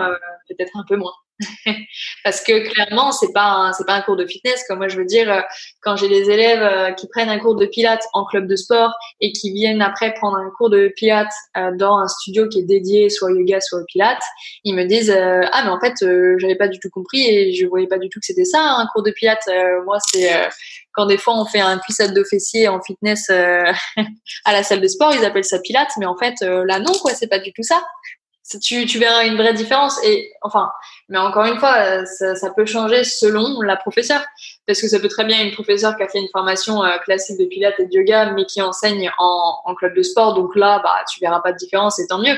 [0.50, 1.14] peut-être un peu moins.
[2.24, 4.64] Parce que clairement, c'est pas c'est pas un cours de fitness.
[4.68, 5.42] Comme moi, je veux dire, euh,
[5.82, 8.94] quand j'ai des élèves euh, qui prennent un cours de pilates en club de sport
[9.20, 12.64] et qui viennent après prendre un cours de pilates euh, dans un studio qui est
[12.64, 14.24] dédié soit au yoga, soit au pilates,
[14.64, 15.94] ils me disent ah mais en fait,
[16.40, 18.88] j'avais pas du tout compris et je voyais pas du tout que c'était ça un
[18.94, 19.50] cours de pilates.
[19.86, 20.30] moi, c'est
[20.94, 23.30] quand des fois on fait un cuissade de fessier en fitness
[24.46, 27.14] à la salle de sport, ils appellent ça pilates, mais en fait là non quoi,
[27.14, 27.82] c'est pas du tout ça
[28.60, 30.04] tu, verras une vraie différence.
[30.04, 30.72] Et enfin,
[31.10, 34.24] mais encore une fois, euh, ça, peut changer selon la professeure,
[34.68, 37.40] parce que ça peut très bien une professeure qui a fait une formation euh, classique
[37.40, 40.34] de pilates et de yoga, mais qui enseigne en, club de sport.
[40.34, 42.36] Donc là, bah, tu verras pas de différence, et tant mieux.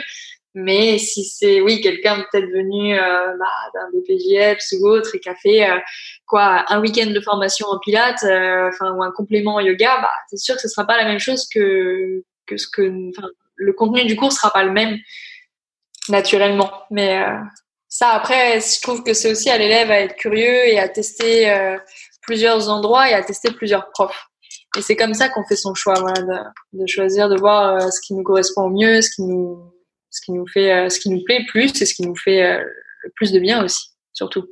[0.56, 5.28] Mais si c'est oui quelqu'un peut-être venu euh, bah, d'un BPJEPS ou autre et qui
[5.28, 5.68] a fait
[6.28, 10.38] quoi un week-end de formation en pilates, enfin ou un complément en yoga, bah c'est
[10.38, 12.84] sûr que ce sera pas la même chose que que ce que
[13.56, 15.00] le contenu du cours sera pas le même
[16.10, 16.72] naturellement.
[16.92, 17.38] Mais euh,
[17.89, 21.50] ça, après, je trouve que c'est aussi à l'élève à être curieux et à tester
[21.50, 21.78] euh,
[22.22, 24.28] plusieurs endroits et à tester plusieurs profs.
[24.78, 26.22] Et c'est comme ça qu'on fait son choix, voilà,
[26.74, 29.60] de, choisir, de voir euh, ce qui nous correspond au mieux, ce qui nous,
[30.10, 33.12] ce qui nous fait, ce qui nous plaît plus et ce qui nous fait le
[33.16, 34.46] plus de bien aussi, surtout.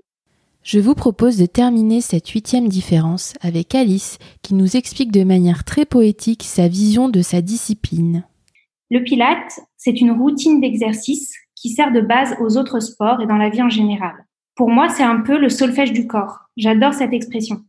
[0.64, 5.64] Je vous propose de terminer cette huitième différence avec Alice qui nous explique de manière
[5.64, 8.24] très poétique sa vision de sa discipline.
[8.92, 13.38] Le pilate, c'est une routine d'exercice qui sert de base aux autres sports et dans
[13.38, 14.14] la vie en général.
[14.54, 16.40] Pour moi, c'est un peu le solfège du corps.
[16.58, 17.64] J'adore cette expression.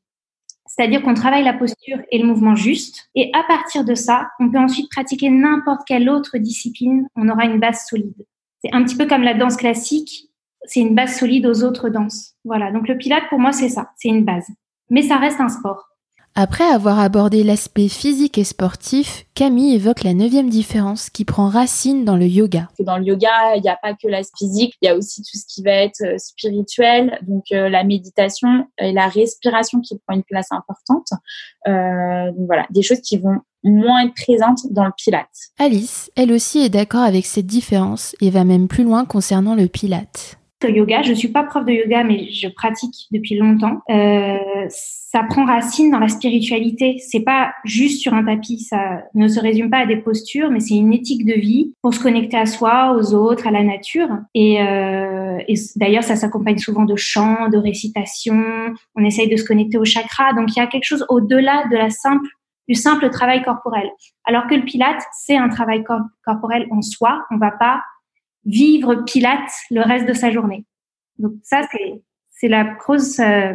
[0.66, 4.50] C'est-à-dire qu'on travaille la posture et le mouvement juste, et à partir de ça, on
[4.50, 8.26] peut ensuite pratiquer n'importe quelle autre discipline, on aura une base solide.
[8.64, 10.28] C'est un petit peu comme la danse classique,
[10.64, 12.34] c'est une base solide aux autres danses.
[12.44, 14.48] Voilà, donc le pilate pour moi c'est ça, c'est une base.
[14.90, 15.91] Mais ça reste un sport.
[16.34, 22.06] Après avoir abordé l'aspect physique et sportif, Camille évoque la neuvième différence qui prend racine
[22.06, 22.68] dans le yoga.
[22.80, 25.36] Dans le yoga, il n'y a pas que l'aspect physique, il y a aussi tout
[25.36, 30.16] ce qui va être euh, spirituel, donc euh, la méditation et la respiration qui prend
[30.16, 31.08] une place importante.
[31.68, 35.28] Euh, donc voilà, des choses qui vont moins être présentes dans le pilate.
[35.58, 39.68] Alice, elle aussi est d'accord avec cette différence et va même plus loin concernant le
[39.68, 41.02] pilate yoga.
[41.02, 43.82] Je suis pas prof de yoga, mais je pratique depuis longtemps.
[43.90, 46.98] Euh, ça prend racine dans la spiritualité.
[46.98, 48.60] C'est pas juste sur un tapis.
[48.60, 51.92] Ça ne se résume pas à des postures, mais c'est une éthique de vie pour
[51.92, 54.08] se connecter à soi, aux autres, à la nature.
[54.34, 55.38] Et, euh,
[55.76, 58.72] d'ailleurs, ça s'accompagne souvent de chants, de récitations.
[58.94, 60.32] On essaye de se connecter au chakra.
[60.32, 62.28] Donc, il y a quelque chose au-delà de la simple
[62.68, 63.90] du simple travail corporel.
[64.24, 65.84] Alors que le pilate, c'est un travail
[66.24, 67.24] corporel en soi.
[67.30, 67.82] On va pas
[68.44, 70.64] vivre Pilate le reste de sa journée.
[71.18, 73.54] Donc ça, c'est, c'est la cause, euh,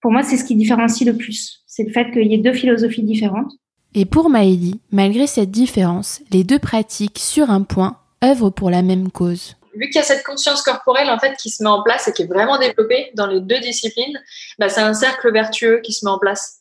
[0.00, 1.62] pour moi, c'est ce qui différencie le plus.
[1.66, 3.52] C'est le fait qu'il y ait deux philosophies différentes.
[3.94, 8.82] Et pour Maëlie, malgré cette différence, les deux pratiques sur un point œuvrent pour la
[8.82, 9.56] même cause.
[9.74, 12.12] Vu qu'il y a cette conscience corporelle en fait qui se met en place et
[12.12, 14.20] qui est vraiment développée dans les deux disciplines,
[14.58, 16.60] bah, c'est un cercle vertueux qui se met en place.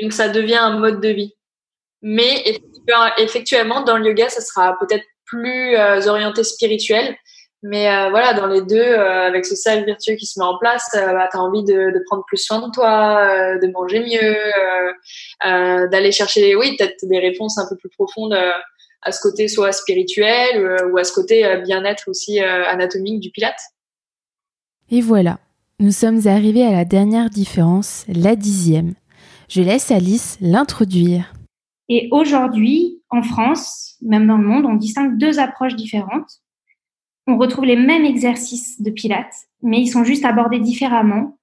[0.00, 1.34] Donc ça devient un mode de vie.
[2.02, 2.44] Mais
[3.18, 5.04] effectivement, dans le yoga, ça sera peut-être
[5.34, 7.16] plus euh, orienté spirituel.
[7.62, 10.58] Mais euh, voilà, dans les deux, euh, avec ce cercle vertueux qui se met en
[10.58, 14.36] place, bah, tu as envie de, de, prendre plus soin de toi, de manger mieux,
[15.90, 18.36] d'aller chercher, oui, peut-être des réponses un peu plus profondes
[19.00, 23.60] à ce côté soit spirituel ou à ce côté bien-être aussi anatomique du pilate.
[24.90, 25.38] Et voilà,
[25.80, 28.92] nous sommes arrivés à la dernière différence, la dixième.
[29.48, 31.32] Je laisse Alice l'introduire.
[31.88, 36.40] Et aujourd'hui, en France, même dans le monde, on distingue deux approches différentes.
[37.26, 41.38] On retrouve les mêmes exercices de Pilates, mais ils sont juste abordés différemment.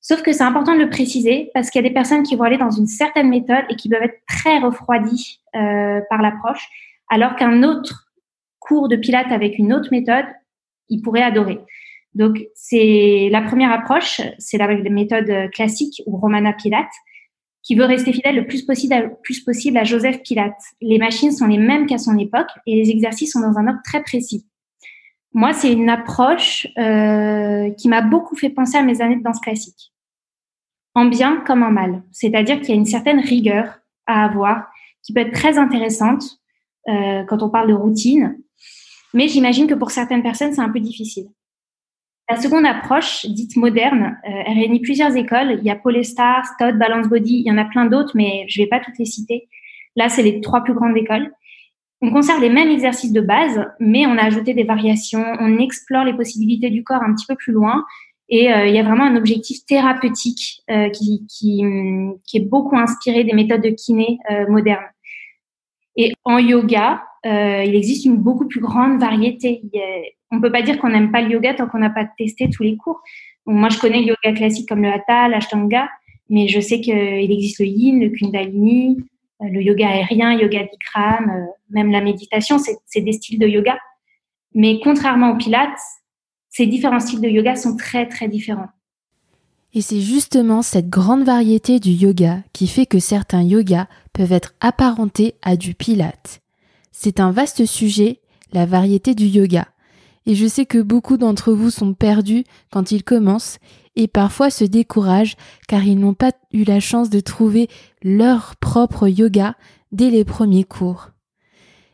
[0.00, 2.44] Sauf que c'est important de le préciser parce qu'il y a des personnes qui vont
[2.44, 6.68] aller dans une certaine méthode et qui peuvent être très refroidies euh, par l'approche,
[7.08, 8.08] alors qu'un autre
[8.58, 10.26] cours de Pilates avec une autre méthode,
[10.88, 11.58] ils pourraient adorer.
[12.14, 16.86] Donc, c'est la première approche, c'est la méthode classique ou Romana Pilates
[17.68, 20.56] qui veut rester fidèle le plus possible, à, plus possible à Joseph Pilate.
[20.80, 23.80] Les machines sont les mêmes qu'à son époque et les exercices sont dans un ordre
[23.84, 24.46] très précis.
[25.34, 29.40] Moi, c'est une approche euh, qui m'a beaucoup fait penser à mes années de danse
[29.40, 29.92] classique,
[30.94, 32.02] en bien comme en mal.
[32.10, 34.68] C'est-à-dire qu'il y a une certaine rigueur à avoir
[35.02, 36.24] qui peut être très intéressante
[36.88, 38.38] euh, quand on parle de routine,
[39.12, 41.28] mais j'imagine que pour certaines personnes, c'est un peu difficile.
[42.30, 45.56] La seconde approche, dite moderne, euh, elle réunit plusieurs écoles.
[45.60, 48.60] Il y a Polestar, Stott, Balance Body, il y en a plein d'autres, mais je
[48.60, 49.48] ne vais pas toutes les citer.
[49.96, 51.32] Là, c'est les trois plus grandes écoles.
[52.02, 56.04] On conserve les mêmes exercices de base, mais on a ajouté des variations, on explore
[56.04, 57.84] les possibilités du corps un petit peu plus loin.
[58.28, 61.62] Et euh, il y a vraiment un objectif thérapeutique euh, qui,
[62.34, 64.18] est beaucoup inspiré des méthodes de kiné
[64.50, 64.84] modernes.
[65.96, 69.62] Et en yoga, il existe une beaucoup plus grande variété.
[70.30, 72.62] On peut pas dire qu'on n'aime pas le yoga tant qu'on n'a pas testé tous
[72.62, 73.00] les cours.
[73.46, 75.88] moi, je connais le yoga classique comme le hatha, l'ashtanga,
[76.28, 78.98] mais je sais qu'il existe le yin, le kundalini,
[79.42, 83.78] euh, le yoga aérien, yoga bikram, euh, même la méditation, c'est des styles de yoga.
[84.54, 85.78] Mais contrairement au pilates,
[86.50, 88.68] ces différents styles de yoga sont très très différents.
[89.74, 94.54] Et c'est justement cette grande variété du yoga qui fait que certains yogas peuvent être
[94.60, 96.40] apparentés à du pilate.
[96.90, 98.20] C'est un vaste sujet,
[98.52, 99.68] la variété du yoga.
[100.26, 103.58] Et je sais que beaucoup d'entre vous sont perdus quand ils commencent
[103.96, 107.68] et parfois se découragent car ils n'ont pas eu la chance de trouver
[108.02, 109.54] leur propre yoga
[109.92, 111.10] dès les premiers cours.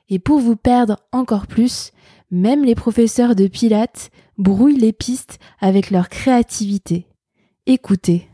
[0.09, 1.93] Et pour vous perdre encore plus,
[2.31, 7.07] même les professeurs de Pilates brouillent les pistes avec leur créativité.
[7.67, 8.29] Écoutez.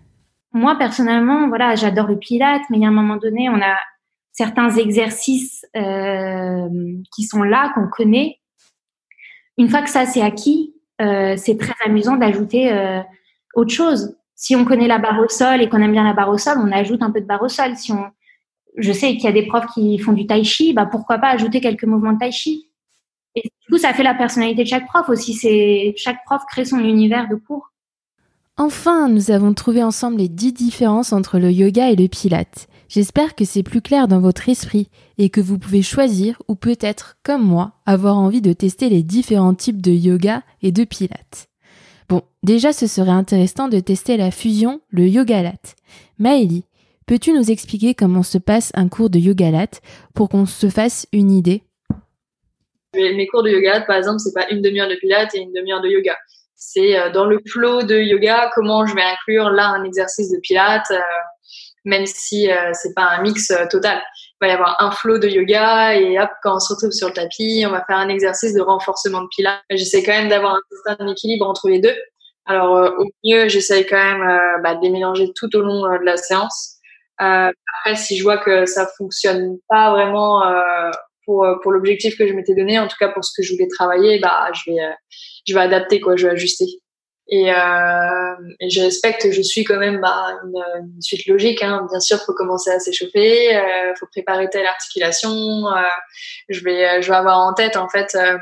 [0.52, 3.76] Moi, personnellement, voilà, j'adore le Pilates, mais il y a un moment donné, on a
[4.32, 6.68] certains exercices euh,
[7.14, 8.39] qui sont là, qu'on connaît.
[9.60, 13.02] Une fois que ça c'est acquis, euh, c'est très amusant d'ajouter euh,
[13.54, 14.16] autre chose.
[14.34, 16.56] Si on connaît la barre au sol et qu'on aime bien la barre au sol,
[16.56, 17.76] on ajoute un peu de barre au sol.
[17.76, 18.06] Si on,
[18.78, 21.28] je sais qu'il y a des profs qui font du tai chi, bah pourquoi pas
[21.28, 22.70] ajouter quelques mouvements de tai chi?
[23.34, 25.34] Et du coup, ça fait la personnalité de chaque prof aussi.
[25.34, 27.70] C'est chaque prof crée son univers de cours.
[28.56, 32.66] Enfin, nous avons trouvé ensemble les dix différences entre le yoga et le pilate.
[32.90, 37.18] J'espère que c'est plus clair dans votre esprit et que vous pouvez choisir ou peut-être,
[37.22, 41.46] comme moi, avoir envie de tester les différents types de yoga et de pilates.
[42.08, 45.76] Bon, déjà ce serait intéressant de tester la fusion, le yoga lat.
[46.18, 46.64] Maëlie,
[47.06, 49.70] peux-tu nous expliquer comment se passe un cours de yoga lat
[50.12, 51.62] pour qu'on se fasse une idée?
[52.96, 55.80] Mes cours de yoga, par exemple, c'est pas une demi-heure de pilates et une demi-heure
[55.80, 56.16] de yoga.
[56.56, 60.40] C'est euh, dans le flow de yoga, comment je vais inclure là un exercice de
[60.40, 60.98] pilates, euh,
[61.84, 64.02] même si euh, c'est pas un mix total.
[64.40, 67.08] Il va y avoir un flow de yoga et hop, quand on se retrouve sur
[67.08, 69.60] le tapis, on va faire un exercice de renforcement de pilates.
[69.70, 71.94] J'essaie quand même d'avoir un équilibre entre les deux.
[72.46, 76.16] Alors au mieux, j'essaie quand même bah, de les mélanger tout au long de la
[76.16, 76.78] séance.
[77.18, 80.42] après, si je vois que ça fonctionne pas vraiment
[81.26, 83.68] pour, pour l'objectif que je m'étais donné, en tout cas pour ce que je voulais
[83.68, 84.78] travailler, bah je vais
[85.46, 86.66] je vais adapter quoi, je vais ajuster.
[87.32, 88.34] Et, euh,
[88.68, 91.62] je respecte, je suis quand même bah, une, suite logique.
[91.62, 91.86] Hein.
[91.88, 95.30] Bien sûr, faut commencer à s'échauffer, euh, faut préparer telle articulation.
[95.30, 95.82] Euh,
[96.48, 98.36] je vais, je vais avoir en tête en fait euh,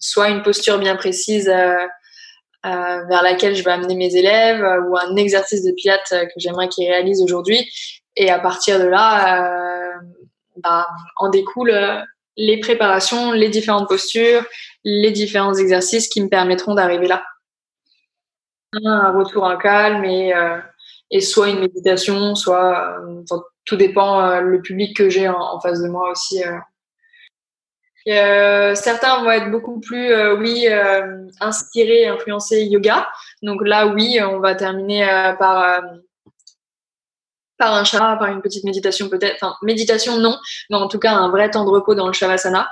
[0.00, 1.76] soit une posture bien précise euh,
[2.64, 6.68] euh, vers laquelle je vais amener mes élèves, ou un exercice de pilates que j'aimerais
[6.68, 7.70] qu'ils réalisent aujourd'hui.
[8.16, 9.92] Et à partir de là,
[10.56, 11.72] bah, en découle
[12.36, 14.44] les préparations, les différentes postures,
[14.84, 17.22] les différents exercices qui me permettront d'arriver là.
[18.72, 20.58] Un retour en calme et, euh,
[21.10, 23.22] et soit une méditation, soit euh,
[23.64, 26.42] tout dépend euh, le public que j'ai en, face de moi aussi.
[28.04, 30.66] certains vont être beaucoup plus, oui,
[31.40, 33.08] inspirés, influencés yoga.
[33.42, 35.06] Donc là, oui, on va terminer
[35.38, 35.82] par
[37.58, 39.36] par un chara, par une petite méditation peut-être.
[39.36, 40.36] Enfin, méditation non,
[40.70, 42.68] mais en tout cas un vrai temps de repos dans le shavasana.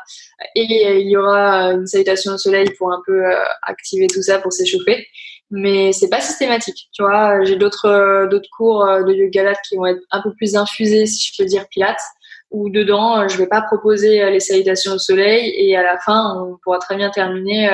[0.54, 4.38] Et il y aura une salutation au soleil pour un peu euh, activer tout ça,
[4.38, 5.06] pour s'échauffer.
[5.50, 7.44] Mais c'est pas systématique, tu vois.
[7.44, 11.06] J'ai d'autres euh, d'autres cours euh, de yoga qui vont être un peu plus infusés,
[11.06, 12.02] si je peux dire, pilates.
[12.50, 16.56] Où dedans, je vais pas proposer les salutations au soleil et à la fin, on
[16.62, 17.68] pourra très bien terminer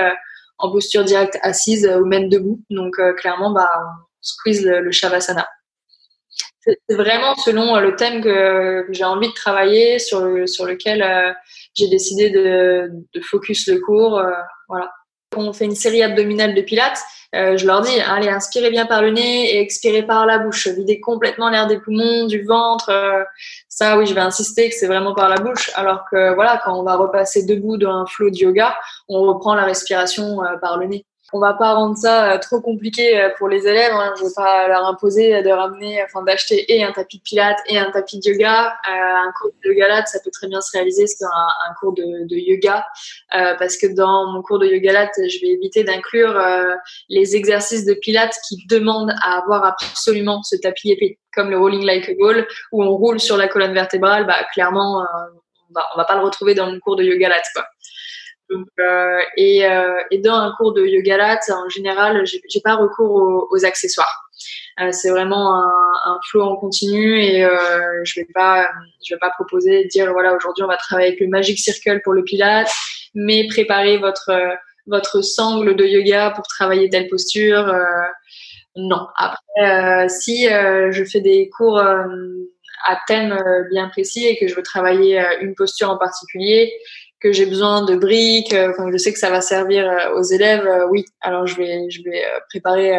[0.56, 2.60] en posture directe assise ou même debout.
[2.70, 5.46] Donc clairement, bah, on squeeze le, shavasana.
[6.60, 11.32] C'est vraiment selon euh, le thème que, j'ai envie de travailler, sur, sur lequel euh,
[11.74, 14.18] j'ai décidé de, de, focus le cours.
[14.18, 14.30] Euh,
[14.68, 14.90] voilà.
[15.30, 17.00] Quand on fait une série abdominale de pilates,
[17.32, 20.68] je leur dis, allez, inspirez bien par le nez et expirez par la bouche.
[20.68, 22.90] Videz complètement l'air des poumons, du ventre.
[23.68, 25.70] ça, oui, je vais insister que c'est vraiment par la bouche.
[25.74, 28.76] Alors que, voilà, quand on va repasser debout dans un flow de yoga,
[29.08, 33.18] on reprend la respiration par le nez on va pas rendre ça euh, trop compliqué
[33.18, 33.92] euh, pour les élèves.
[33.92, 34.14] Hein.
[34.18, 37.78] Je veux pas leur imposer de ramener, enfin d'acheter et un tapis de pilates et
[37.78, 38.68] un tapis de yoga.
[38.68, 41.74] Euh, un cours de yoga là, ça peut très bien se réaliser sur un, un
[41.74, 42.84] cours de, de yoga,
[43.34, 46.74] euh, parce que dans mon cours de yoga là, je vais éviter d'inclure euh,
[47.08, 51.84] les exercices de pilates qui demandent à avoir absolument ce tapis épais, comme le rolling
[51.84, 54.26] like a ball, où on roule sur la colonne vertébrale.
[54.26, 55.04] Bah clairement,
[55.68, 57.64] on va, on va pas le retrouver dans mon cours de yoga là, quoi.
[58.50, 63.48] Euh, et, euh, et, dans un cours de yoga lat, en général, j'ai pas recours
[63.50, 64.28] aux, accessoires.
[64.80, 65.72] Euh, c'est vraiment un,
[66.06, 68.68] un, flow en continu et euh, je vais pas,
[69.06, 72.14] je vais pas proposer dire voilà aujourd'hui on va travailler avec le Magic Circle pour
[72.14, 72.70] le Pilate,
[73.14, 74.32] mais préparer votre
[74.86, 77.72] votre sangle de yoga pour travailler telle posture.
[78.76, 79.06] Non.
[79.16, 83.38] Après, si je fais des cours à thème
[83.70, 86.72] bien précis et que je veux travailler une posture en particulier,
[87.20, 91.04] que j'ai besoin de briques, enfin je sais que ça va servir aux élèves, oui.
[91.20, 92.98] Alors je vais je vais préparer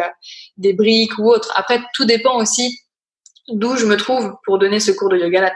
[0.56, 1.52] des briques ou autre.
[1.56, 2.78] Après tout dépend aussi
[3.48, 5.54] d'où je me trouve pour donner ce cours de yoga lat.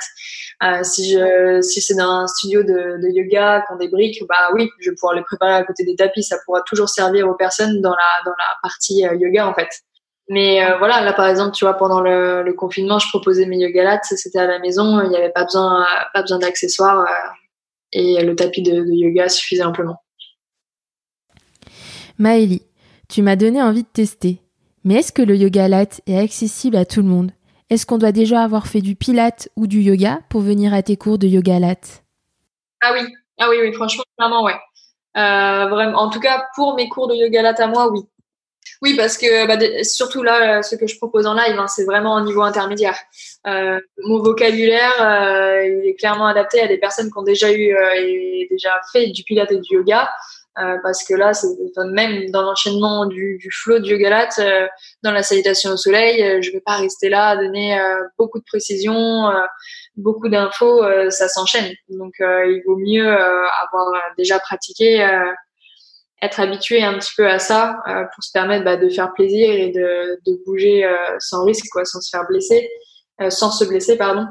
[0.62, 4.22] Euh, si je, si c'est dans un studio de, de yoga, qui ont des briques,
[4.28, 6.22] bah oui, je vais pouvoir les préparer à côté des tapis.
[6.22, 9.68] Ça pourra toujours servir aux personnes dans la, dans la partie euh, yoga, en fait.
[10.28, 13.58] Mais euh, voilà, là par exemple, tu vois, pendant le, le confinement, je proposais mes
[13.58, 17.28] yoga lats, c'était à la maison, il n'y avait pas besoin, pas besoin d'accessoires euh,
[17.92, 20.02] et le tapis de, de, yoga suffisait amplement.
[22.18, 22.62] Maëlie,
[23.08, 24.40] tu m'as donné envie de tester.
[24.84, 27.32] Mais est-ce que le yoga lat est accessible à tout le monde?
[27.68, 30.96] Est-ce qu'on doit déjà avoir fait du pilate ou du yoga pour venir à tes
[30.96, 31.74] cours de yoga lat
[32.80, 33.00] Ah oui,
[33.38, 34.54] ah oui, oui, franchement, vraiment, ouais.
[35.16, 38.02] Euh, vraiment, en tout cas, pour mes cours de yoga lat à moi, oui.
[38.82, 42.14] Oui, parce que bah, surtout là, ce que je propose en live, hein, c'est vraiment
[42.14, 42.98] au niveau intermédiaire.
[43.46, 47.94] Euh, mon vocabulaire, euh, est clairement adapté à des personnes qui ont déjà eu euh,
[47.96, 50.08] et déjà fait du pilate et du yoga.
[50.58, 51.32] Euh, parce que là,
[51.92, 54.66] même dans l'enchaînement du, du flow du yoga euh,
[55.02, 57.78] dans la salutation au soleil, euh, je vais pas rester là à donner
[58.18, 59.30] beaucoup de précision,
[59.96, 61.74] beaucoup d'infos, ça s'enchaîne.
[61.90, 65.06] Donc, il vaut mieux avoir déjà pratiqué,
[66.22, 67.76] être habitué un petit peu à ça
[68.14, 70.88] pour se permettre bah, de faire plaisir et de, bouger
[71.18, 72.68] sans risque, quoi, sans se faire blesser,
[73.28, 74.26] sans se blesser, pardon.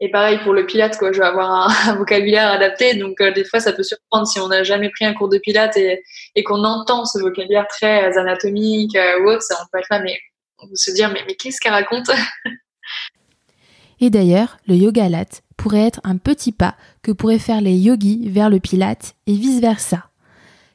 [0.00, 3.44] Et pareil pour le pilate, quoi, je vais avoir un, vocabulaire adapté, donc euh, des
[3.44, 6.02] fois ça peut surprendre si on n'a jamais pris un cours de pilate et,
[6.44, 10.16] qu'on entend ce vocabulaire très anatomique euh, ou autre, ça on peut être là, mais
[10.58, 12.10] on peut se dire mais, mais qu'est-ce qu'elle raconte?
[14.00, 15.24] Et d'ailleurs, le yoga lat
[15.56, 19.60] pourrait être un petit pas que pourraient faire les yogis vers le pilate et vice
[19.60, 20.07] versa.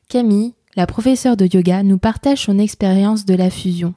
[0.10, 3.94] Camille, la professeure de yoga, nous partage son expérience de la fusion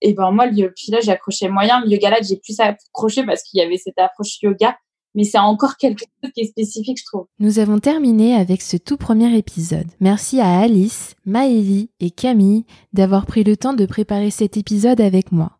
[0.00, 3.42] et ben moi le pilates j'ai accroché moyen le yoga là j'ai plus accroché parce
[3.42, 4.76] qu'il y avait cette approche yoga
[5.14, 7.26] mais c'est encore quelque chose qui est spécifique je trouve.
[7.40, 9.86] Nous avons terminé avec ce tout premier épisode.
[10.00, 15.32] Merci à Alice, Maëlie et Camille d'avoir pris le temps de préparer cet épisode avec
[15.32, 15.58] moi.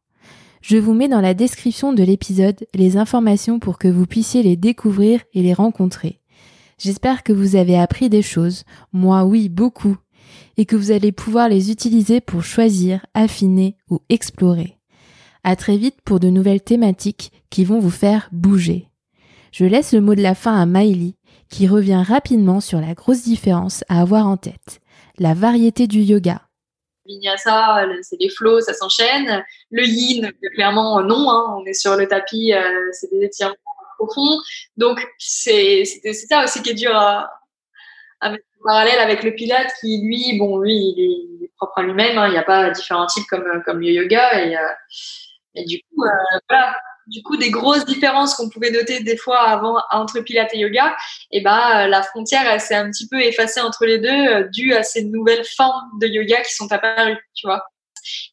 [0.61, 4.57] Je vous mets dans la description de l'épisode les informations pour que vous puissiez les
[4.57, 6.20] découvrir et les rencontrer.
[6.78, 8.64] J'espère que vous avez appris des choses.
[8.92, 9.98] Moi oui, beaucoup
[10.56, 14.78] et que vous allez pouvoir les utiliser pour choisir, affiner ou explorer.
[15.44, 18.88] À très vite pour de nouvelles thématiques qui vont vous faire bouger.
[19.52, 21.14] Je laisse le mot de la fin à Miley
[21.48, 24.80] qui revient rapidement sur la grosse différence à avoir en tête,
[25.18, 26.42] la variété du yoga.
[27.06, 29.42] Vinyasa, c'est des flots, ça s'enchaîne.
[29.70, 31.56] Le yin, clairement non, hein.
[31.56, 32.60] on est sur le tapis, euh,
[32.92, 33.54] c'est des étirements
[33.99, 34.38] profonds.
[34.76, 35.84] Donc c'est
[36.28, 37.30] ça aussi qui est dur à,
[38.22, 42.18] mettre parallèle avec le Pilate qui, lui, bon, lui, il est, propre à lui-même.
[42.18, 42.28] Hein.
[42.28, 44.44] il n'y a pas différents types comme, comme le yoga.
[44.44, 44.61] Et, euh,
[45.55, 46.76] et du coup, euh, voilà.
[47.09, 50.94] Du coup, des grosses différences qu'on pouvait noter des fois avant entre Pilate et yoga,
[51.30, 54.82] et ben la frontière s'est un petit peu effacée entre les deux euh, dû à
[54.82, 57.64] ces nouvelles formes de yoga qui sont apparues, tu vois.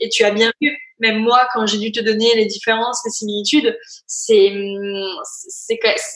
[0.01, 3.11] Et tu as bien vu, même moi, quand j'ai dû te donner les différences, les
[3.11, 3.77] similitudes,
[4.07, 4.53] c'est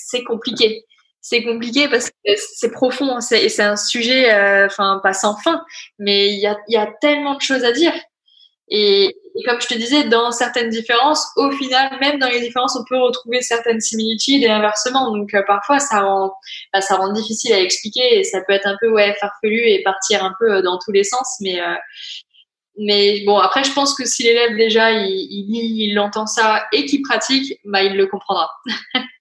[0.10, 0.86] c'est compliqué
[1.22, 2.16] c'est compliqué parce que
[2.58, 5.64] c'est profond et c'est un sujet, euh, pas sans fin,
[6.00, 7.94] mais il y a, y a, tellement de choses à dire.
[8.72, 9.16] Et,
[9.46, 13.00] comme je te disais, dans certaines différences, au final, même dans les différences, on peut
[13.00, 15.12] retrouver certaines similitudes et inversement.
[15.16, 16.34] Donc euh, parfois, ça rend,
[16.74, 19.82] bah, ça rend difficile à expliquer et ça peut être un peu ouais farfelu et
[19.84, 21.38] partir un peu euh, dans tous les sens.
[21.42, 21.60] Mais
[22.80, 26.86] mais bon, après, je pense que si l'élève déjà il, il il entend ça et
[26.86, 28.50] qu'il pratique, bah il le comprendra.